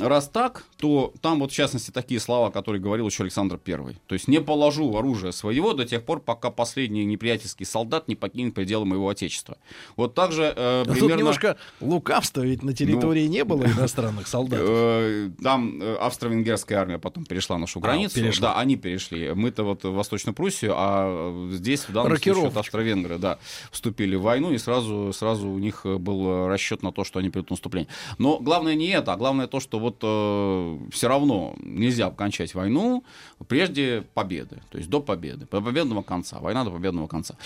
[0.00, 3.96] раз так, то там вот в частности такие слова, которые говорил еще Александр I.
[4.06, 8.54] То есть не положу оружие своего до тех пор, пока последний неприятельский солдат не покинет
[8.54, 9.58] пределы моего Отечества.
[9.96, 11.18] Вот так же э, А Тут примерно...
[11.18, 14.60] немножко лукавства, ведь на территории не было иностранных солдат.
[14.62, 18.14] Э, Там э, австро-венгерская армия потом перешла нашу границу.
[18.14, 18.54] перешла.
[18.54, 19.32] Да, они перешли.
[19.34, 22.54] Мы-то вот в Восточную Пруссию, а э, здесь в данном случае Рокировочка.
[22.54, 23.38] вот австро-венгры, да,
[23.70, 27.50] вступили в войну, и сразу, сразу у них был расчет на то, что они придут
[27.50, 27.88] наступление.
[28.18, 29.98] Но главное не это, а главное то, что вот
[30.92, 33.04] все равно нельзя окончать войну
[33.46, 37.36] прежде победы, то есть до победы, до победного конца, война до победного конца.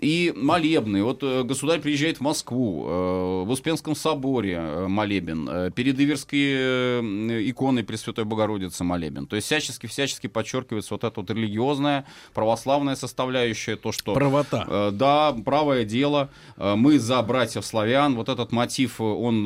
[0.00, 5.70] И молебны, вот э, государь приезжает в Москву, э, в Успенском соборе э, молебен, э,
[5.70, 9.26] перед Иверской э, иконой Пресвятой Богородицы молебен.
[9.26, 14.14] То есть всячески-всячески подчеркивается вот эта вот религиозная, православная составляющая, то, что...
[14.14, 14.65] Правота.
[14.66, 16.30] Э, Да, правое дело.
[16.56, 18.14] Э, Мы за братьев славян.
[18.14, 19.42] Вот этот мотив, э, он,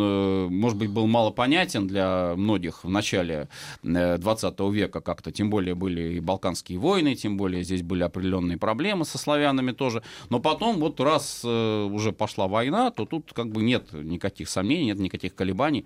[0.53, 3.49] может быть, был мало понятен для многих в начале
[3.83, 5.31] э, 20 века как-то.
[5.33, 10.03] Тем более были и Балканские войны, тем более здесь были определенные проблемы со славянами тоже.
[10.31, 14.99] Но потом, вот раз уже пошла война, то тут как бы нет никаких сомнений, нет
[14.99, 15.85] никаких колебаний.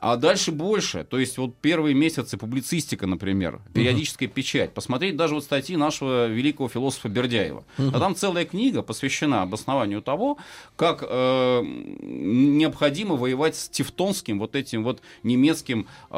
[0.00, 1.04] А дальше больше.
[1.04, 4.72] То есть вот первые месяцы публицистика, например, периодическая печать.
[4.74, 7.64] Посмотреть даже вот статьи нашего великого философа Бердяева.
[7.78, 10.38] А там целая книга посвящена обоснованию того,
[10.76, 11.62] как э,
[12.02, 16.16] необходимо воевать с тевтонским вот этим вот немецким э,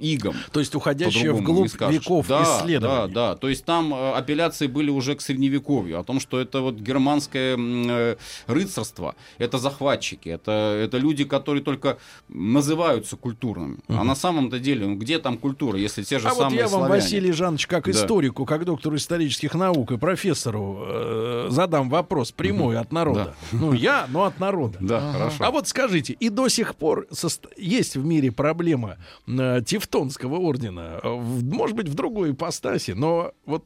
[0.00, 0.34] игом.
[0.52, 3.12] То есть По-другому вглубь веков да, исследований.
[3.12, 3.36] Да, да.
[3.36, 7.56] То есть там э, апелляции были уже к средневековью, о том, что это вот германское
[7.58, 11.98] э, рыцарство, это захватчики, это, это люди, которые только
[12.28, 13.78] называются культурными.
[13.88, 16.68] А на самом-то деле, ну где там культура, если те же А вот самые я
[16.68, 17.02] вам, славяне?
[17.02, 17.90] Василий Жанович, как Да.
[17.90, 23.34] историку, как доктору исторических наук и профессору э, задам вопрос прямой от народа.
[23.52, 24.78] Ну, я, но от народа.
[24.80, 25.44] Да, хорошо.
[25.44, 27.06] А вот скажите, и до сих пор
[27.56, 33.64] есть в мире проблема э, Тевтонского ордена, э, может быть, в другой ипостаси, но вот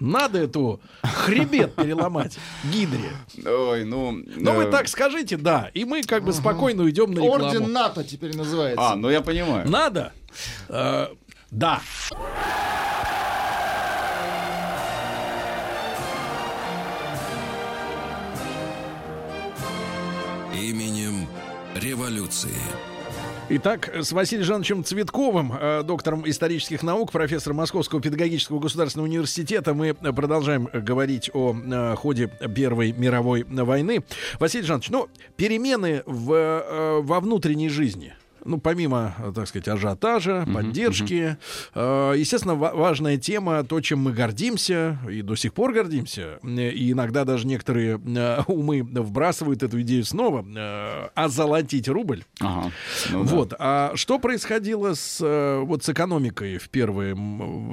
[0.00, 2.38] надо эту хребет переломать
[2.72, 3.10] гидре.
[3.44, 4.12] Ой, ну...
[4.12, 7.46] Ну, вы э, так скажите, да, и мы как бы спокойно уйдем на рекламу.
[7.46, 8.92] Орден НАТО теперь называется.
[8.92, 9.68] А, ну я понимаю.
[9.68, 10.12] Надо?
[11.50, 11.80] Да.
[20.60, 21.28] Именем
[21.76, 22.50] революции.
[23.48, 29.94] Итак, с Василием Жановичем Цветковым, э, доктором исторических наук, профессором Московского педагогического государственного университета, мы
[29.94, 34.04] продолжаем говорить о э, ходе Первой мировой войны.
[34.40, 38.14] Василий Жанович, ну, перемены в, э, во внутренней жизни–
[38.44, 41.38] ну, помимо, так сказать, ажиотажа, uh-huh, поддержки,
[41.74, 42.12] uh-huh.
[42.12, 46.92] Э, естественно, ва- важная тема, то, чем мы гордимся, и до сих пор гордимся, и
[46.92, 52.24] иногда даже некоторые э, умы вбрасывают эту идею снова, э, озолотить рубль.
[52.40, 52.70] Ага.
[53.10, 53.50] Ну, вот.
[53.50, 53.56] Да.
[53.58, 57.14] А что происходило с, э, вот, с экономикой в первое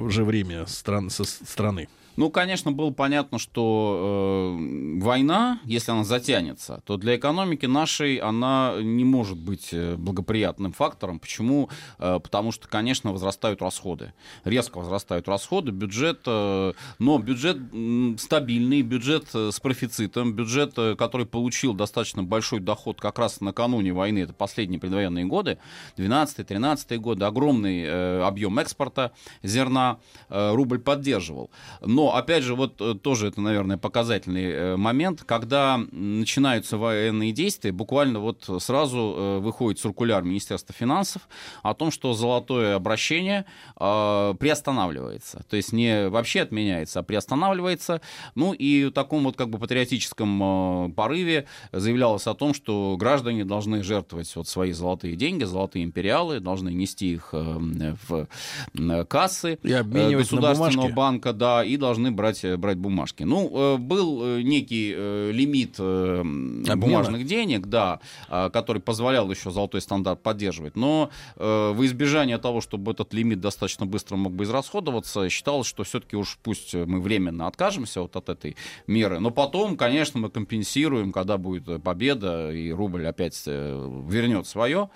[0.08, 1.88] же время стран, со страны?
[2.16, 8.74] Ну, конечно, было понятно, что э, война, если она затянется, то для экономики нашей она
[8.80, 11.18] не может быть э, благоприятным фактором.
[11.20, 11.68] Почему?
[11.98, 14.14] Э, потому что, конечно, возрастают расходы.
[14.44, 17.58] Резко возрастают расходы, бюджет, э, но бюджет
[18.18, 23.92] стабильный, бюджет э, с профицитом, бюджет, э, который получил достаточно большой доход как раз накануне
[23.92, 25.58] войны, это последние предвоенные годы,
[25.98, 29.12] 12-13 годы, огромный э, объем экспорта
[29.42, 29.98] зерна,
[30.30, 31.50] э, рубль поддерживал.
[31.84, 37.72] Но опять же, вот э, тоже это, наверное, показательный э, момент, когда начинаются военные действия,
[37.72, 41.28] буквально вот сразу э, выходит циркуляр Министерства финансов
[41.62, 43.44] о том, что золотое обращение
[43.76, 45.44] приостанавливается.
[45.48, 48.00] То есть не вообще отменяется, а приостанавливается.
[48.34, 53.82] Ну и в таком вот как бы патриотическом порыве заявлялось о том, что граждане должны
[53.82, 58.26] жертвовать вот свои золотые деньги, золотые империалы, должны нести их в
[59.08, 63.24] кассы и государственного банка, да, и должны должны брать, э, брать бумажки.
[63.24, 64.94] Ну, э, был э, некий
[65.32, 66.76] лимит Обмена.
[66.76, 70.76] бумажных денег, да, который позволял еще золотой стандарт поддерживать.
[70.76, 76.16] Но в избежание того, чтобы этот лимит достаточно быстро мог бы израсходоваться, считалось, что все-таки
[76.16, 79.20] уж пусть мы временно откажемся вот от этой меры.
[79.20, 84.90] Но потом, конечно, мы компенсируем, когда будет победа, и рубль опять вернет свое.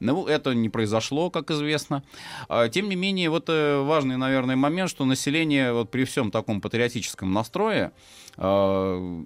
[0.00, 2.02] Ну, это не произошло, как известно.
[2.48, 6.60] А, тем не менее, вот важный, наверное, момент, что население вот при всем таком таком
[6.60, 7.92] патриотическом настрое,
[8.36, 9.22] а,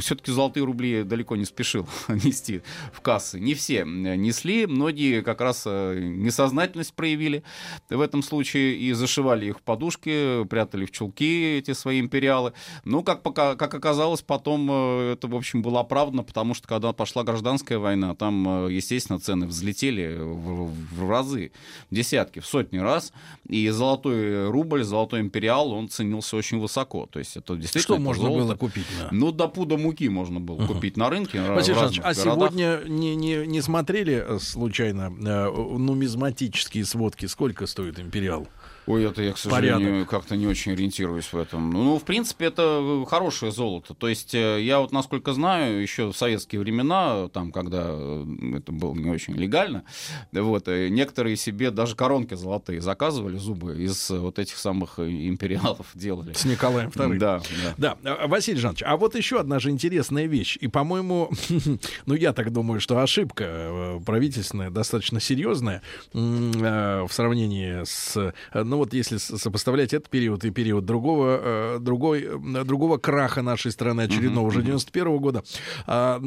[0.00, 2.62] все-таки золотые рубли далеко не спешил нести
[2.92, 3.40] в кассы.
[3.40, 7.42] Не все несли, многие как раз э, несознательность проявили
[7.88, 12.52] в этом случае и зашивали их в подушки, прятали в чулки эти свои империалы.
[12.84, 16.92] Ну, как, пока, как оказалось, потом э, это, в общем, было оправдано, потому что когда
[16.92, 21.52] пошла гражданская война, там, э, естественно, цены взлетели в, в разы,
[21.90, 23.12] в десятки, в сотни раз,
[23.48, 27.06] и золотой рубль, золотой империал, он ценился очень высоко.
[27.06, 27.96] То есть это действительно...
[27.96, 28.44] Что можно золото.
[28.44, 28.86] было купить?
[28.98, 29.08] Да.
[29.12, 30.66] Ну, до пуда муки можно было uh-huh.
[30.66, 31.40] купить на рынке.
[31.42, 37.26] Василий а сегодня не, не, не смотрели э, случайно э, нумизматические сводки?
[37.26, 38.48] Сколько стоит империал?
[38.90, 41.70] Ой, это я, к сожалению, как-то не очень ориентируюсь в этом.
[41.70, 43.94] Ну, в принципе, это э, хорошее золото.
[43.94, 48.24] То есть, э, я вот, насколько знаю, еще в советские времена, там, когда э,
[48.56, 49.84] это было не очень легально,
[50.32, 56.32] вот, некоторые себе даже коронки золотые заказывали, зубы из вот этих самых империалов делали.
[56.32, 57.18] С Николаем II.
[57.18, 57.40] Да,
[57.76, 57.96] да.
[58.02, 60.58] Да, Василий Жанович, а вот еще одна же интересная вещь.
[60.60, 61.30] И, по-моему,
[62.06, 65.80] ну, я так думаю, что ошибка правительственная достаточно серьезная
[66.12, 72.64] в сравнении с ну вот если сопоставлять этот период и период другого, э, другой, э,
[72.64, 75.42] другого краха нашей страны, очередного уже 91 -го года,
[75.86, 76.18] а,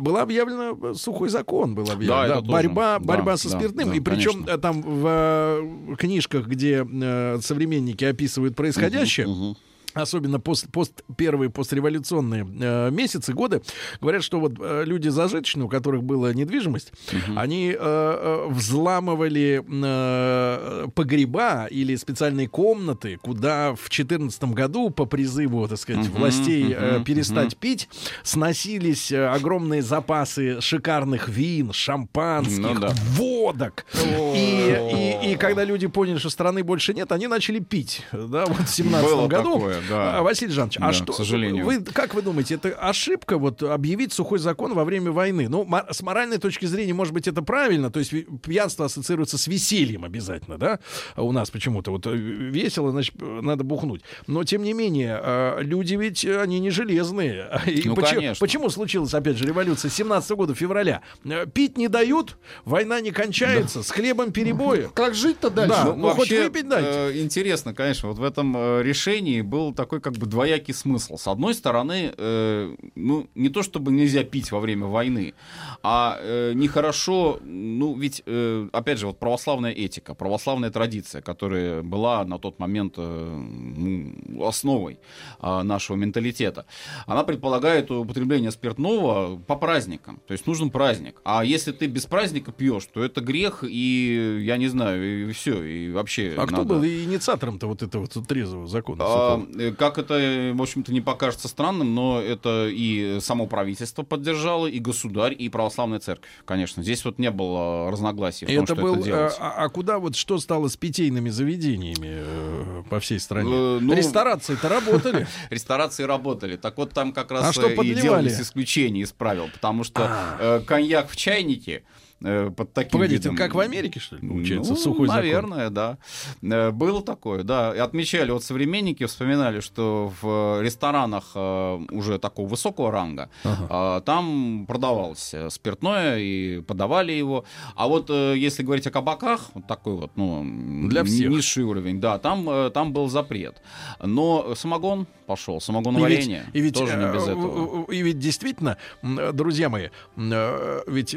[0.00, 3.06] была объявлена сухой закон, был объявлен, да, да, борьба, тоже.
[3.06, 4.58] борьба да, со спиртным, да, и причем конечно.
[4.58, 9.56] там в книжках, где э, современники описывают происходящее, угу
[9.94, 13.62] особенно пост, пост, первые постреволюционные э, месяцы, годы,
[14.00, 17.38] говорят, что вот э, люди зажиточные, у которых была недвижимость, угу.
[17.38, 25.66] они э, э, взламывали э, погреба или специальные комнаты, куда в 2014 году по призыву,
[25.68, 27.60] так сказать, угу, властей э, перестать угу.
[27.60, 27.88] пить,
[28.22, 32.92] сносились э, огромные запасы шикарных вин, шампанских, ну, да.
[33.12, 33.86] водок.
[34.34, 38.02] И, и, и когда люди поняли, что страны больше нет, они начали пить.
[38.12, 39.54] Да, вот в 17 году.
[39.54, 40.18] Такое да.
[40.18, 41.64] А, Василий Жанович, а да, а что, к сожалению.
[41.64, 45.48] Вы, как вы думаете, это ошибка вот объявить сухой закон во время войны?
[45.48, 48.12] Ну, с моральной точки зрения, может быть, это правильно, то есть
[48.42, 50.80] пьянство ассоциируется с весельем обязательно, да?
[51.16, 54.02] У нас почему-то вот э, весело, значит, надо бухнуть.
[54.26, 57.48] Но, тем не менее, а, люди ведь, э, они не железные.
[57.66, 58.40] И ну, почему, конечно.
[58.40, 61.02] почему случилась, опять же, революция 17 года, февраля?
[61.24, 63.84] Э, пить не дают, война не кончается, да.
[63.84, 64.88] с хлебом перебои.
[64.94, 65.74] Как жить-то дальше?
[65.74, 66.90] Да, ну, ну вообще, хоть выпить дайте.
[66.90, 71.16] Э, интересно, конечно, вот в этом решении был такой как бы двоякий смысл.
[71.16, 75.34] С одной стороны, э, ну, не то чтобы нельзя пить во время войны,
[75.82, 82.24] а э, нехорошо, ну, ведь, э, опять же, вот православная этика, православная традиция, которая была
[82.24, 83.42] на тот момент э,
[83.76, 84.98] ну, основой
[85.40, 86.66] э, нашего менталитета,
[87.06, 90.20] она предполагает употребление спиртного по праздникам.
[90.26, 91.20] То есть нужен праздник.
[91.24, 95.62] А если ты без праздника пьешь, то это грех, и я не знаю, и все,
[95.62, 96.34] и вообще.
[96.36, 99.04] А кто надо- был инициатором-то вот этого вот трезвого закона?
[99.06, 104.78] А, Как это, в общем-то, не покажется странным, но это и само правительство поддержало, и
[104.78, 106.82] государь, и православная церковь, конечно.
[106.82, 109.36] Здесь вот не было разногласий в том, это что был, это делать.
[109.38, 113.50] а, а куда вот что стало с питейными заведениями э, по всей стране?
[113.52, 115.26] Э, ну- Ресторации-то работали.
[115.50, 116.56] Ресторации работали.
[116.56, 120.10] Так вот там как раз А что э, и делались исключения из правил, потому что
[120.38, 121.84] э, коньяк в чайнике
[122.22, 125.22] э, под таким Погодите, видом- как в Америке, что ли, получается, ну, сухой закон?
[125.22, 125.98] наверное, да.
[126.42, 127.74] Э, Было такое, да.
[127.74, 134.64] И отмечали, вот современники вспоминали, что в ресторанах э, уже такого высокого ранга э, там
[134.66, 137.44] продавалось спиртное и подавали его.
[137.76, 140.44] А вот если говорить о кабаках, вот такой вот, ну,
[140.88, 141.30] Для всех.
[141.30, 143.60] низший уровень, да, там, там был запрет.
[144.02, 147.90] Но самогон пошел, И ведь, самогоноварение и ведь, тоже не без этого.
[147.90, 151.16] И ведь действительно, друзья мои, ведь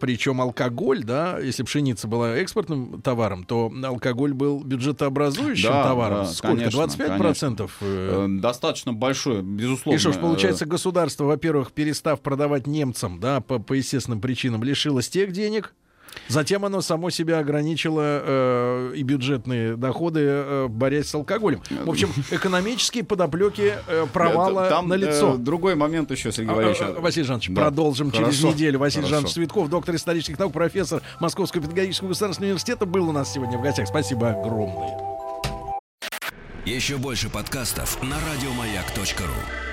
[0.00, 6.18] причем алкоголь, да, если пшеница была экспортным товаром, то алкоголь был бюджетообразующим Да, товаром.
[6.18, 6.56] да, Сколько?
[6.56, 7.76] конечно, 25 процентов?
[7.80, 9.96] Э, Достаточно большое, безусловно.
[9.96, 14.62] И что ж, э, получается, государство, во-первых, перестав продавать немцам, да, по, по естественным причинам,
[14.62, 15.74] лишилось тех денег,
[16.28, 21.62] затем оно само себя ограничило э, и бюджетные доходы, э, борясь с алкоголем.
[21.84, 25.34] В общем, экономические подоплеки э, провала Там на лицо.
[25.34, 26.80] э, другой момент еще, Сергей Валерьевич.
[26.98, 27.62] Василий Жанович, Да.
[27.62, 28.48] продолжим через Хорошо.
[28.48, 28.78] неделю.
[28.78, 29.14] Василий Хорошо.
[29.16, 33.62] Жанович Цветков, доктор исторических наук, профессор Московского педагогического государственного университета, был у нас сегодня в
[33.62, 33.88] гостях.
[33.88, 34.98] Спасибо огромное.
[36.64, 39.71] Еще больше подкастов на радиомаяк.ру.